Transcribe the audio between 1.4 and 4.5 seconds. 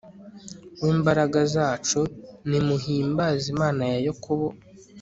zacu, nimuhimbaze imana ya yakobo